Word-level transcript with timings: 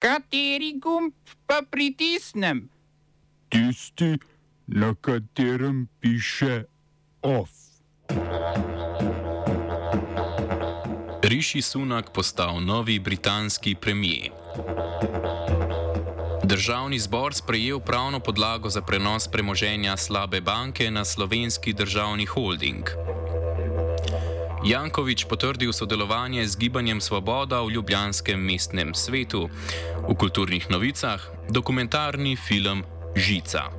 Kateri 0.00 0.80
gumb 0.80 1.12
pa 1.46 1.60
pritisnem? 1.70 2.70
Tisti, 3.52 4.16
na 4.66 4.94
katerem 5.00 5.88
piše 6.00 6.64
OF. 7.22 7.50
Riši 11.22 11.62
Sunak 11.62 12.12
postal 12.12 12.64
novi 12.64 12.98
britanski 12.98 13.74
premijer. 13.74 14.32
Državni 16.44 16.98
zbor 16.98 17.34
sprejel 17.34 17.80
pravno 17.80 18.20
podlago 18.20 18.68
za 18.68 18.80
prenos 18.82 19.28
premoženja 19.28 19.96
slabe 19.96 20.40
banke 20.40 20.90
na 20.90 21.04
slovenski 21.04 21.72
državni 21.72 22.26
holding. 22.26 22.88
Jankovič 24.60 25.24
potrdil 25.24 25.72
sodelovanje 25.72 26.44
z 26.44 26.52
Gibanjem 26.60 27.00
Svoboda 27.00 27.64
v 27.64 27.80
Ljubljanskem 27.80 28.36
mestnem 28.36 28.92
svetu. 28.92 29.48
V 30.04 30.12
kulturnih 30.12 30.68
novicah 30.68 31.16
dokumentarni 31.48 32.36
film 32.36 32.84
Žica. 33.16 33.72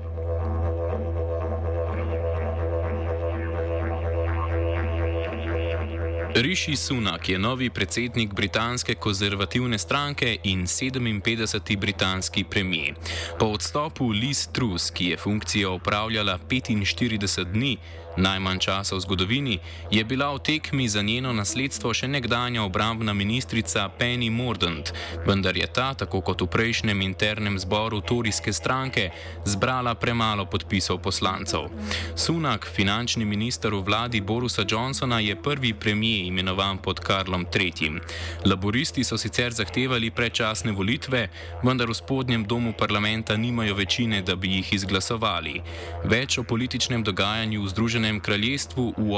Riši 6.36 6.76
Sunak 6.76 7.30
je 7.30 7.38
novi 7.40 7.70
predsednik 7.70 8.34
britanske 8.34 8.96
konzervativne 8.96 9.78
stranke 9.78 10.38
in 10.44 10.66
57. 10.66 11.78
britanski 11.78 12.44
premijer. 12.44 12.96
Po 13.40 13.46
odstopu 13.46 14.10
Liz 14.10 14.48
Truss, 14.48 14.92
ki 14.92 15.06
je 15.06 15.18
funkcijo 15.18 15.76
upravljala 15.76 16.40
45 16.50 17.44
dni, 17.44 17.78
Najmanj 18.18 18.60
časa 18.60 19.00
v 19.00 19.00
zgodovini 19.08 19.56
je 19.88 20.04
bila 20.04 20.36
v 20.36 20.44
tekmi 20.44 20.84
za 20.84 21.00
njeno 21.02 21.32
nasledstvo 21.32 21.94
še 21.96 22.12
nekdanja 22.12 22.60
obrambna 22.64 23.14
ministrica 23.16 23.88
Penny 23.88 24.28
Mordant, 24.28 24.92
vendar 25.24 25.56
je 25.56 25.68
ta, 25.72 25.94
tako 25.96 26.20
kot 26.20 26.44
v 26.44 26.52
prejšnjem 26.52 27.02
internem 27.02 27.56
zboru 27.56 28.02
Torijske 28.04 28.52
stranke, 28.52 29.16
zbrala 29.48 29.96
premalo 29.96 30.44
podpisov 30.44 31.00
poslancev. 31.00 31.72
Sunak, 32.20 32.68
finančni 32.68 33.24
minister 33.24 33.72
v 33.72 33.80
vladi 33.80 34.20
Borusa 34.20 34.68
Johnsona, 34.68 35.24
je 35.24 35.36
prvi 35.40 35.72
premijer 35.74 36.28
imenovan 36.28 36.84
pod 36.84 37.00
Karlom 37.00 37.48
III. 37.48 38.04
Laboristi 38.44 39.08
so 39.08 39.16
sicer 39.16 39.56
zahtevali 39.56 40.12
predčasne 40.12 40.76
volitve, 40.76 41.30
vendar 41.64 41.88
v 41.88 41.96
spodnjem 41.96 42.44
domu 42.44 42.76
parlamenta 42.76 43.38
nimajo 43.40 43.80
večine, 43.80 44.20
da 44.22 44.36
bi 44.36 44.60
jih 44.60 44.74
izglasovali. 44.74 45.62
Več 46.04 46.38
o 46.38 46.44
političnem 46.44 47.04
dogajanju 47.08 47.64
v 47.64 47.72
Združenem 47.72 48.01
Združenem 48.02 48.20
kraljestvu 48.20 48.94
v 48.98 49.14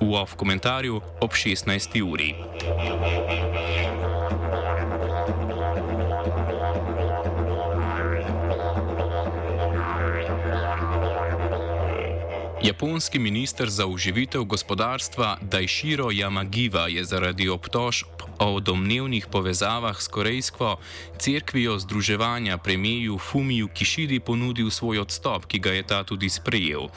OF 0.00 0.34
komentarju 0.36 1.00
ob 1.20 1.30
16. 1.30 2.00
uri. 2.00 2.32
Japonski 12.64 13.18
minister 13.18 13.70
za 13.70 13.86
uživitev 13.86 14.44
gospodarstva 14.44 15.38
Dajširo 15.42 16.08
Yamagiva 16.10 16.88
je 16.88 17.04
zaradi 17.04 17.48
obtožb 17.48 18.08
o 18.38 18.60
domnevnih 18.60 19.26
povezavah 19.26 20.00
s 20.00 20.08
korejsko 20.08 20.76
cerkvijo 21.18 21.78
združevanja 21.78 22.58
premijeju 22.58 23.18
Fumiju 23.18 23.68
Kišidi 23.68 24.20
ponudil 24.20 24.70
svoj 24.70 24.98
odstop, 24.98 25.46
ki 25.46 25.58
ga 25.58 25.72
je 25.72 25.82
ta 25.82 26.04
tudi 26.04 26.28
sprejel. 26.28 26.88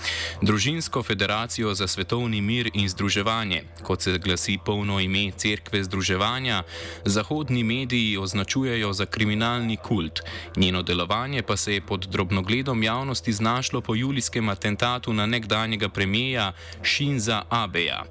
Družinsko 0.41 1.03
federacijo 1.03 1.73
za 1.73 1.87
svetovni 1.87 2.41
mir 2.41 2.69
in 2.73 2.89
združevanje, 2.89 3.63
kot 3.83 4.01
se 4.01 4.17
glasi 4.17 4.57
polno 4.65 4.99
ime 4.99 5.31
cerkve 5.31 5.83
združevanja, 5.83 6.63
zahodni 7.05 7.63
mediji 7.63 8.17
označujejo 8.17 8.93
za 8.93 9.05
kriminalni 9.05 9.77
kult. 9.77 10.21
Njeno 10.55 10.81
delovanje 10.81 11.41
pa 11.43 11.57
se 11.57 11.73
je 11.73 11.81
pod 11.81 12.07
drobnogledom 12.11 12.83
javnosti 12.83 13.33
znašlo 13.33 13.81
po 13.81 13.95
julijskem 13.95 14.49
atentatu 14.49 15.13
na 15.13 15.25
nekdanjega 15.57 15.89
premijeja 15.89 16.53
Shinza 16.83 17.43
Abeja. 17.49 18.03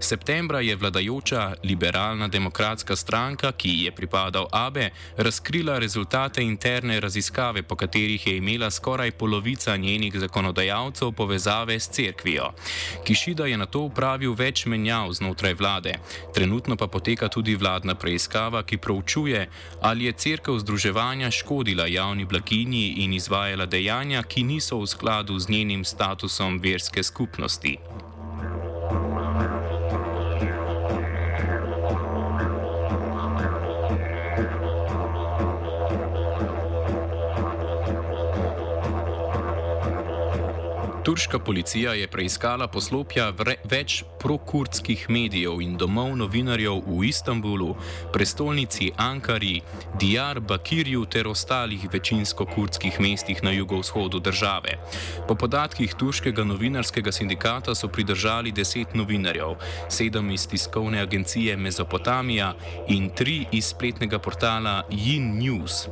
Septembra 0.00 0.60
je 0.60 0.76
vladajoča 0.76 1.54
liberalna 1.64 2.28
demokratska 2.28 2.96
stranka, 2.96 3.52
ki 3.52 3.68
ji 3.68 3.84
je 3.84 3.92
pripadal 3.92 4.46
Abe, 4.52 4.90
razkrila 5.16 5.78
rezultate 5.78 6.42
interne 6.42 7.00
raziskave, 7.00 7.62
po 7.62 7.76
katerih 7.76 8.26
je 8.26 8.36
imela 8.36 8.70
skoraj 8.70 9.10
polovica 9.10 9.76
njenih 9.76 10.18
zakonodajalcev 10.18 11.12
povezave 11.12 11.80
s 11.80 11.88
cerkvijo. 11.88 12.52
Kišida 13.04 13.46
je 13.46 13.56
na 13.56 13.66
to 13.66 13.80
upravil 13.80 14.34
več 14.34 14.66
menjav 14.66 15.12
znotraj 15.12 15.54
vlade. 15.54 15.94
Trenutno 16.34 16.76
pa 16.76 16.86
poteka 16.86 17.28
tudi 17.28 17.56
vladna 17.56 17.94
preiskava, 17.94 18.62
ki 18.62 18.76
proučuje, 18.76 19.48
ali 19.80 20.04
je 20.04 20.12
cerkev 20.12 20.58
združevanja 20.58 21.30
škodila 21.30 21.86
javni 21.86 22.24
blaginji 22.24 22.94
in 23.04 23.12
izvajala 23.12 23.66
dejanja, 23.66 24.22
ki 24.22 24.42
niso 24.42 24.78
v 24.78 24.86
skladu 24.86 25.38
z 25.38 25.48
njenim 25.48 25.84
statusom 25.84 26.58
verske 26.58 26.91
skupnosti. 27.00 27.80
Turška 41.04 41.38
policija 41.38 41.92
je 41.98 42.06
preiskala 42.06 42.68
poslopja 42.70 43.24
več 43.66 43.94
prokurdskih 44.22 45.08
medijev 45.10 45.58
in 45.64 45.72
domov 45.74 46.12
novinarjev 46.20 46.78
v 46.86 47.08
Istanbulu, 47.08 47.72
prestolnici 48.14 48.92
Ankari, 49.02 49.56
Diyar 49.98 50.38
Bakirju 50.40 51.02
ter 51.10 51.26
ostalih 51.26 51.88
večinsko 51.92 52.46
kurdskih 52.46 53.00
mestih 53.00 53.42
na 53.42 53.50
jugovzhodu 53.50 54.20
države. 54.20 54.78
Po 55.28 55.34
podatkih 55.34 55.94
turškega 55.98 56.44
novinarskega 56.44 57.12
sindikata 57.12 57.74
so 57.74 57.88
pridržali 57.88 58.52
deset 58.52 58.94
novinarjev, 58.94 59.58
sedem 59.88 60.30
iz 60.30 60.46
tiskovne 60.46 61.02
agencije 61.02 61.56
Mezopotamija 61.56 62.54
in 62.88 63.10
tri 63.10 63.40
iz 63.52 63.74
spletnega 63.74 64.22
portala 64.22 64.82
Yin 64.90 65.34
News. 65.42 65.88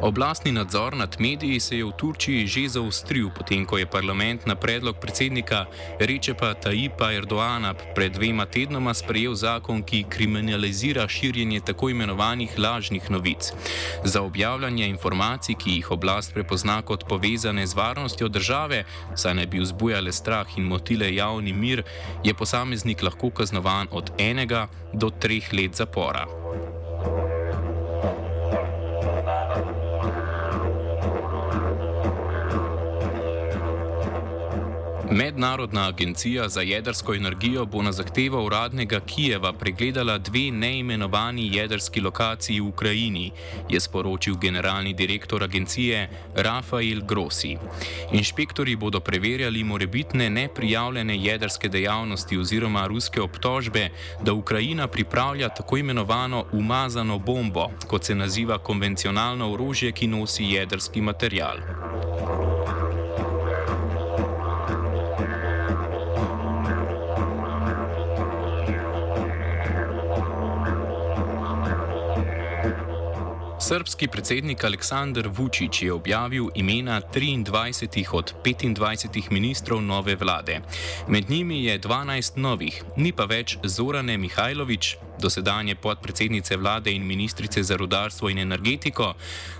Oblastni 0.00 0.52
nadzor 0.52 0.96
nad 0.96 1.16
mediji 1.18 1.60
se 1.60 1.78
je 1.78 1.84
v 1.84 1.92
Turčiji 1.98 2.46
že 2.46 2.68
zaustril, 2.68 3.30
potem 3.30 3.64
ko 3.66 3.78
je 3.78 3.86
parlament 3.86 4.46
na 4.46 4.54
predlog 4.54 4.96
predsednika 5.00 5.66
Rečepa 6.00 6.54
Tajipa 6.54 7.12
Erdoana 7.12 7.74
pred 7.94 8.12
dvema 8.12 8.46
tednoma 8.46 8.94
sprejel 8.94 9.34
zakon, 9.34 9.82
ki 9.82 10.04
kriminalizira 10.08 11.08
širjenje 11.08 11.60
tako 11.60 11.90
imenovanih 11.90 12.58
lažnih 12.58 13.10
novic. 13.10 13.52
Za 14.04 14.22
objavljanje 14.22 14.88
informacij, 14.88 15.54
ki 15.54 15.70
jih 15.70 15.90
oblast 15.90 16.34
prepozna 16.34 16.82
kot 16.82 17.08
povezane 17.08 17.66
z 17.66 17.74
varnostjo 17.74 18.28
države, 18.28 18.84
saj 19.14 19.34
ne 19.34 19.46
bi 19.46 19.60
vzbujale 19.60 20.12
strah 20.12 20.46
in 20.56 20.64
motile 20.64 21.14
javni 21.14 21.52
mir, 21.52 21.82
je 22.24 22.34
posameznik 22.34 23.02
lahko 23.02 23.30
kaznovan 23.30 23.88
od 23.90 24.10
enega 24.18 24.68
do 24.92 25.10
treh 25.10 25.52
let 25.52 25.74
zapora. 25.74 26.45
Mednarodna 35.10 35.88
agencija 35.88 36.48
za 36.48 36.60
jedrsko 36.60 37.14
energijo 37.14 37.66
bo 37.66 37.82
na 37.82 37.92
zahtevo 37.92 38.44
uradnega 38.44 39.00
Kijeva 39.00 39.52
pregledala 39.52 40.18
dve 40.18 40.50
neimenovani 40.50 41.56
jedrski 41.56 42.00
lokaciji 42.00 42.60
v 42.60 42.68
Ukrajini, 42.68 43.32
je 43.68 43.80
sporočil 43.80 44.34
generalni 44.36 44.94
direktor 44.94 45.44
agencije 45.44 46.10
Rafael 46.34 47.00
Grossi. 47.00 47.56
Inšpektori 48.12 48.76
bodo 48.76 49.00
preverjali 49.00 49.64
morebitne 49.64 50.30
neprijavljene 50.30 51.18
jedrske 51.18 51.68
dejavnosti 51.68 52.38
oziroma 52.38 52.86
ruske 52.86 53.20
obtožbe, 53.20 53.88
da 54.22 54.32
Ukrajina 54.32 54.88
pripravlja 54.88 55.48
tako 55.48 55.76
imenovano 55.76 56.44
umazano 56.52 57.18
bombo, 57.18 57.70
kot 57.86 58.04
se 58.04 58.14
naziva 58.14 58.58
konvencionalno 58.58 59.52
orožje, 59.52 59.92
ki 59.92 60.06
nosi 60.06 60.44
jedrski 60.44 61.00
material. 61.00 61.56
Srpski 73.66 74.08
predsednik 74.08 74.64
Aleksandr 74.64 75.28
Vučić 75.28 75.82
je 75.82 75.92
objavil 75.92 76.44
imena 76.54 77.00
23 77.14 78.06
od 78.12 78.34
25 78.44 79.30
ministrov 79.30 79.82
nove 79.82 80.14
vlade. 80.16 80.60
Med 81.08 81.30
njimi 81.30 81.64
je 81.64 81.80
12 81.80 82.36
novih, 82.36 82.84
ni 82.96 83.12
pa 83.12 83.24
več 83.24 83.58
Zorane 83.64 84.18
Mihajlović, 84.18 84.96
dosedanje 85.20 85.74
podpredsednice 85.74 86.56
vlade 86.56 86.92
in 86.92 87.06
ministrice 87.06 87.62
za 87.62 87.76
rudarstvo 87.76 88.28
in 88.28 88.38
energetiko, 88.38 89.14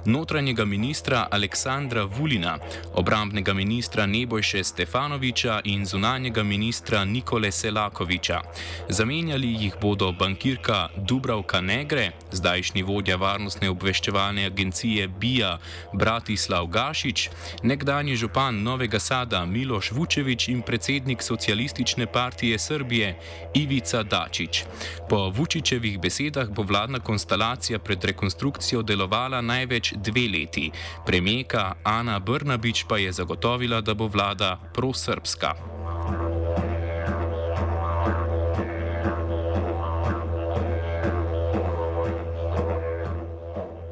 notranjega 0.05 0.65
ministra 0.65 1.27
Aleksandra 1.31 2.05
Vulina, 2.05 2.59
obrambnega 2.95 3.55
ministra 3.55 4.07
Nebojše 4.07 4.65
Stefanoviča 4.65 5.61
in 5.65 5.87
zunanjega 5.87 6.43
ministra 6.43 7.05
Nikole 7.05 7.53
Selakoviča. 7.53 8.41
Zamenjali 8.89 9.53
jih 9.61 9.75
bodo 9.81 10.13
bankirka 10.13 10.89
Dubravka 10.97 11.61
Negre, 11.61 12.11
zdajšnji 12.33 12.83
vodja 12.83 13.17
varnostne 13.17 13.71
obveščevalne 13.71 14.47
agencije 14.47 15.09
BIA 15.09 15.59
Bratislav 15.93 16.67
Gašič, 16.67 17.29
nekdanji 17.63 18.17
župan 18.17 18.63
Novega 18.63 18.99
Sada 18.99 19.45
Miloš 19.47 19.93
Vučevič 19.93 20.49
in 20.49 20.63
predsednik 20.63 21.23
socialistične 21.23 22.07
partije 22.07 22.59
Srbije 22.59 23.19
Ivica 23.55 24.03
Dačič. 24.03 24.65
Po 25.09 25.31
Vučičevih 25.47 26.01
besedah 26.03 26.49
bo 26.51 26.67
vladna 26.67 26.99
konstelacija 26.99 27.79
pred 27.79 28.05
rekonstrukcijo 28.05 28.83
delovala 28.83 29.39
največ 29.41 29.93
dve 29.95 30.27
leti. 30.29 30.71
Premijeka 31.07 31.75
Ana 31.85 32.19
Brnabič 32.19 32.85
pa 32.89 32.99
je 32.99 33.13
zagotovila, 33.13 33.81
da 33.81 33.95
bo 33.95 34.11
vlada 34.11 34.59
prosrbska. 34.75 35.55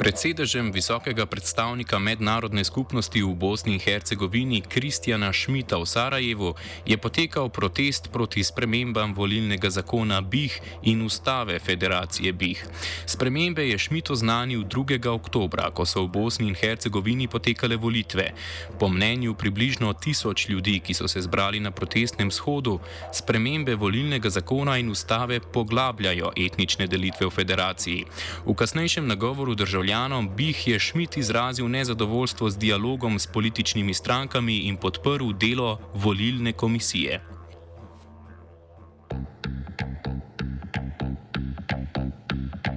Pred 0.05 0.21
sedežem 0.21 0.69
visokega 0.69 1.25
predstavnika 1.25 1.97
mednarodne 1.97 2.61
skupnosti 2.61 3.17
v 3.25 3.33
Bosni 3.33 3.73
in 3.73 3.81
Hercegovini 3.81 4.61
Kristjana 4.61 5.33
Šmita 5.33 5.81
v 5.81 5.89
Sarajevu 5.89 6.51
je 6.85 6.93
potekal 7.01 7.49
protest 7.49 8.12
proti 8.12 8.45
spremembam 8.45 9.17
volilnega 9.17 9.73
zakona 9.73 10.21
BIH 10.21 10.85
in 10.93 11.01
ustave 11.01 11.56
Federacije 11.56 12.37
BIH. 12.37 12.69
Spremembe 13.09 13.65
je 13.65 13.79
Šmit 13.81 14.12
oznanil 14.12 14.69
2. 14.69 15.01
oktobra, 15.09 15.73
ko 15.73 15.89
so 15.89 16.05
v 16.05 16.12
Bosni 16.12 16.53
in 16.53 16.55
Hercegovini 16.55 17.25
potekale 17.25 17.81
volitve. 17.81 18.37
Po 18.77 18.93
mnenju 18.93 19.33
približno 19.33 19.89
tisoč 19.97 20.53
ljudi, 20.53 20.85
ki 20.85 20.93
so 20.93 21.09
se 21.09 21.25
zbrali 21.25 21.65
na 21.65 21.73
protestnem 21.73 22.29
shodu, 22.29 22.77
spremembe 23.09 23.73
volilnega 23.73 24.29
zakona 24.29 24.77
in 24.77 24.93
ustave 24.93 25.41
poglabljajo 25.41 26.37
etnične 26.37 26.93
delitve 26.93 27.25
v 27.25 27.33
federaciji. 27.33 28.05
V 28.45 28.53
kasnejšem 28.53 29.09
nagovoru 29.09 29.56
državljanov 29.56 29.94
državljanom 29.94 30.37
Bih 30.37 30.69
je 30.69 30.79
Šmit 30.79 31.17
izrazil 31.17 31.69
nezadovoljstvo 31.69 32.50
z 32.50 32.58
dialogom 32.58 33.19
s 33.19 33.26
političnimi 33.26 33.94
strankami 33.94 34.56
in 34.56 34.76
podprl 34.76 35.32
delo 35.32 35.79
volilne 35.94 36.52
komisije. 36.52 37.20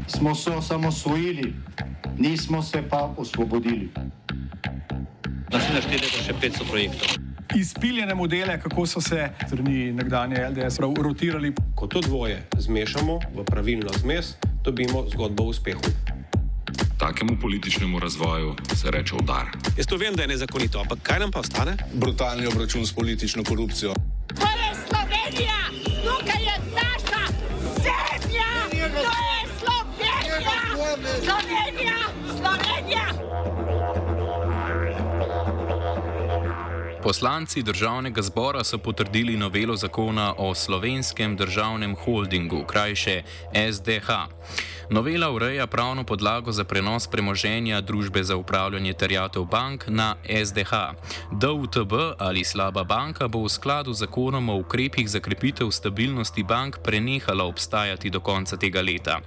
Smo 0.07 0.35
se 0.35 0.51
osamosvojili, 0.51 1.53
nismo 2.17 2.61
se 2.61 2.83
pa 2.89 3.13
osvobodili. 3.17 3.89
Naslednje 5.51 5.81
štiri 5.81 6.01
leta 6.03 6.21
še 6.23 6.33
500 6.33 6.69
projektov. 6.69 7.07
Izpiljene 7.55 8.15
modele, 8.15 8.59
kako 8.61 8.85
so 8.85 9.01
se 9.01 9.29
strani 9.47 9.93
nekdanje 9.93 10.49
LDS 10.49 10.79
rotirali. 10.79 11.53
Ko 11.75 11.87
to 11.87 12.01
dvoje 12.01 12.45
zmešamo 12.57 13.19
v 13.35 13.45
pravilno 13.45 13.89
zmes, 14.01 14.35
dobimo 14.63 15.05
zgodbo 15.09 15.43
o 15.43 15.47
uspehu. 15.47 16.06
Takemu 16.97 17.37
političnemu 17.41 17.99
razvoju 17.99 18.55
se 18.75 18.91
reče 18.91 19.15
udar. 19.15 19.45
Jaz 19.77 19.85
to 19.85 19.97
vem, 19.97 20.15
da 20.15 20.21
je 20.21 20.27
nezakonito, 20.27 20.79
ampak 20.79 20.99
kaj 21.03 21.19
nam 21.19 21.31
pa 21.31 21.39
ostane? 21.39 21.77
Brutalni 21.93 22.47
obračun 22.47 22.85
s 22.85 22.93
politično 22.93 23.43
korupcijo. 23.43 23.93
To 24.27 24.47
je 24.61 24.69
Slovenija, 24.87 25.59
tukaj 26.03 26.43
je 26.43 26.57
naša 26.75 27.23
zemlja, 27.83 28.49
to 28.93 29.13
je 29.29 29.39
Slovenija, 29.59 30.47
Slovenija, 31.25 31.97
Slovenija. 32.37 33.05
Poslanci 37.03 37.63
državnega 37.63 38.21
zbora 38.21 38.63
so 38.63 38.77
potrdili 38.77 39.37
novelo 39.37 39.75
zakona 39.75 40.33
o 40.37 40.55
slovenskem 40.55 41.35
državnem 41.37 41.95
holdingu, 41.95 42.63
krajše 42.67 43.21
SDH. 43.73 44.09
Novela 44.89 45.31
ureja 45.31 45.67
pravno 45.67 46.03
podlago 46.03 46.51
za 46.51 46.63
prenos 46.63 47.07
premoženja 47.07 47.81
družbe 47.81 48.23
za 48.23 48.35
upravljanje 48.35 48.93
terjatev 48.93 49.43
bank 49.43 49.83
na 49.87 50.15
SDH. 50.45 50.71
DUTB 51.31 51.93
ali 52.17 52.43
slaba 52.43 52.83
banka 52.83 53.27
bo 53.27 53.43
v 53.43 53.49
skladu 53.49 53.93
z 53.93 53.99
zakonom 53.99 54.49
o 54.49 54.55
ukrepih 54.55 55.09
za 55.09 55.19
krepitev 55.19 55.71
stabilnosti 55.71 56.43
bank 56.43 56.77
prenehala 56.83 57.43
obstajati 57.43 58.09
do 58.09 58.19
konca 58.19 58.57
tega 58.57 58.81
leta. 58.81 59.19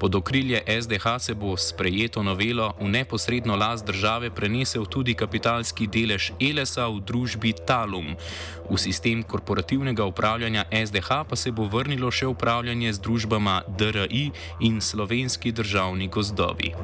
Pod 0.00 0.14
okrilje 0.14 0.62
SDH 0.80 1.06
se 1.18 1.34
bo 1.34 1.56
s 1.56 1.72
prejeto 1.72 2.22
novelo 2.22 2.74
v 2.80 2.88
neposredno 2.88 3.56
last 3.56 3.86
države 3.86 4.30
prenesel 4.30 4.84
tudi 4.84 5.14
kapitalski 5.14 5.86
delež 5.86 6.32
ELESA 6.40 6.88
v 6.88 7.00
družbi 7.00 7.54
Talum. 7.66 8.16
V 8.70 8.76
sistem 8.76 9.22
korporativnega 9.22 10.04
upravljanja 10.04 10.64
SDH 10.86 11.08
pa 11.28 11.36
se 11.36 11.52
bo 11.52 11.64
vrnilo 11.64 12.10
še 12.10 12.26
upravljanje 12.26 12.92
z 12.92 13.00
družbama 13.00 13.62
DRI 13.78 14.30
in 14.60 14.80
Slovenija 14.80 15.05
slovenski 15.06 15.52
državni 15.52 16.08
gozdovi. 16.08 16.74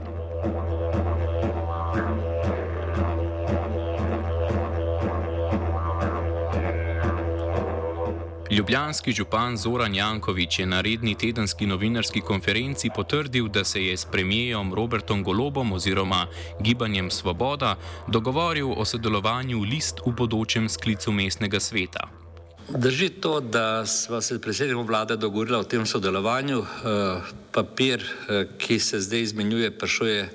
Ljubljanski 8.50 9.12
župan 9.12 9.56
Zoran 9.56 9.94
Jankovič 9.94 10.58
je 10.58 10.66
na 10.66 10.80
redni 10.80 11.14
tedenski 11.14 11.66
novinarski 11.66 12.20
konferenci 12.20 12.90
potrdil, 12.94 13.48
da 13.48 13.64
se 13.64 13.84
je 13.84 13.96
s 13.96 14.04
premijejem 14.04 14.74
Robertom 14.74 15.24
Golobom 15.24 15.72
oziroma 15.72 16.26
Gibanjem 16.60 17.10
Svoboda 17.10 17.76
dogovoril 18.06 18.72
o 18.76 18.84
sodelovanju 18.84 19.60
list 19.60 20.00
v 20.06 20.12
bodočem 20.12 20.68
sklicu 20.68 21.12
mestnega 21.12 21.60
sveta. 21.60 22.21
Drži 22.68 23.08
to, 23.08 23.40
da 23.40 23.86
smo 23.86 24.20
se 24.20 24.40
predsednikom 24.40 24.86
vlade 24.86 25.16
dogovorili 25.16 25.56
o 25.56 25.64
tem 25.64 25.86
sodelovanju. 25.86 26.58
Eh, 26.58 27.20
papir, 27.52 28.04
eh, 28.28 28.46
ki 28.58 28.78
se 28.78 29.00
zdaj 29.00 29.20
izmenjuje, 29.20 29.70
prišel 29.78 30.06
je 30.06 30.30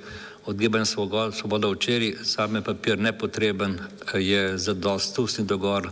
od 0.45 0.56
Gibanja 0.56 0.85
Svoboda 0.85 1.68
včeraj, 1.68 2.13
sam 2.24 2.56
je 2.56 2.62
papir 2.62 3.00
nepotreben, 3.00 3.79
eh, 3.79 4.19
je 4.19 4.57
za 4.57 4.74
dost 4.74 5.19
ustni 5.19 5.45
dogovor 5.45 5.89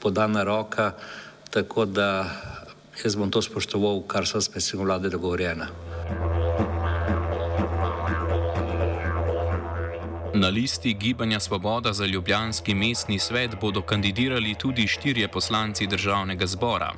podana 0.00 0.42
roka, 0.42 0.92
tako 1.50 1.84
da 1.84 2.30
jaz 3.04 3.16
bom 3.16 3.30
to 3.30 3.42
spoštoval, 3.42 4.02
kar 4.02 4.26
so 4.26 4.40
s 4.40 4.48
predsednikom 4.48 4.86
vlade 4.86 5.08
dogovorjena. 5.08 5.68
Na 10.34 10.48
listi 10.48 10.94
Gibanja 10.94 11.40
Svoboda 11.40 11.92
za 11.92 12.06
Ljubljanski 12.06 12.74
mestni 12.74 13.18
svet 13.18 13.50
bodo 13.60 13.82
kandidirali 13.82 14.54
tudi 14.54 14.86
štirje 14.86 15.28
poslanci 15.28 15.86
državnega 15.86 16.46
zbora: 16.46 16.92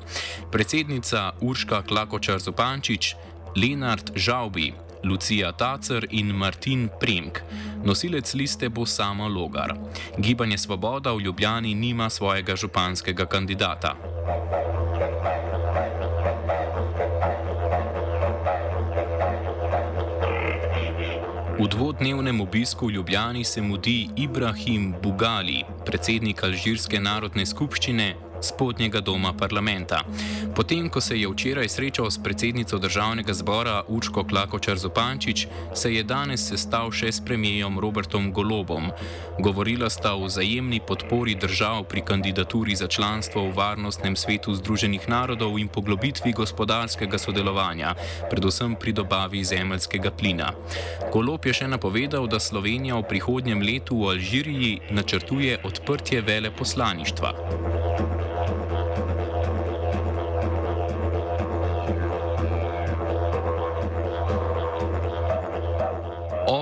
predsednica 0.51 1.31
Urška 1.41 1.81
Klakočar 1.81 2.39
Zupančič, 2.39 3.15
Lenard 3.55 4.11
Žaubi, 4.15 4.73
Lucija 5.03 5.51
Tacer 5.51 6.07
in 6.09 6.27
Martin 6.27 6.89
Premk. 6.99 7.39
Nosilec 7.83 8.33
liste 8.33 8.69
bo 8.69 8.85
samo 8.85 9.27
Logar. 9.27 9.73
Gibanje 10.17 10.57
Svoboda 10.57 11.13
v 11.13 11.21
Ljubljani 11.21 11.75
nima 11.75 12.09
svojega 12.09 12.55
županskega 12.55 13.25
kandidata. 13.25 13.95
V 21.63 21.67
dvodnevnem 21.67 22.41
obisku 22.41 22.87
v 22.87 22.91
Ljubljani 22.91 23.43
se 23.43 23.61
mudi 23.61 24.09
Ibrahim 24.15 24.95
Bugali, 25.03 25.63
predsednik 25.85 26.43
Alžirske 26.43 26.99
narodne 26.99 27.45
skupščine, 27.47 28.07
spodnjega 28.43 28.99
doma 28.99 29.33
parlamenta. 29.33 30.03
Potem, 30.55 30.89
ko 30.89 31.01
se 31.01 31.17
je 31.19 31.27
včeraj 31.27 31.69
srečal 31.69 32.11
s 32.11 32.19
predsednico 32.23 32.77
državnega 32.77 33.33
zbora 33.33 33.83
Učko 33.87 34.23
Klakočar 34.23 34.77
Zopančič, 34.77 35.47
se 35.73 35.93
je 35.93 36.03
danes 36.03 36.43
sestal 36.49 36.91
še 36.91 37.11
s 37.11 37.23
premijejem 37.25 37.79
Robertom 37.79 38.31
Golobom. 38.33 38.91
Govorila 39.39 39.89
sta 39.89 40.13
o 40.13 40.27
vzajemni 40.27 40.81
podpori 40.87 41.35
držav 41.35 41.83
pri 41.89 42.01
kandidaturi 42.01 42.75
za 42.75 42.87
članstvo 42.87 43.47
v 43.47 43.55
Varnostnem 43.55 44.15
svetu 44.15 44.53
Združenih 44.53 45.09
narodov 45.09 45.59
in 45.59 45.67
poglobitvi 45.67 46.33
gospodarskega 46.33 47.17
sodelovanja, 47.17 47.95
predvsem 48.29 48.75
pri 48.75 48.93
dobavi 48.93 49.43
zemeljskega 49.43 50.11
plina. 50.11 50.51
Golob 51.13 51.45
je 51.45 51.53
še 51.53 51.67
napovedal, 51.67 52.27
da 52.27 52.39
Slovenija 52.39 52.99
v 52.99 53.07
prihodnjem 53.09 53.61
letu 53.61 54.03
v 54.03 54.13
Alžiriji 54.17 54.73
načrtuje 54.91 55.57
odprtje 55.63 56.21
veleposlaništva. 56.21 57.82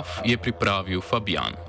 OF 0.01 0.25
je 0.25 0.33
pripravil 0.37 0.97
Fabian. 0.97 1.53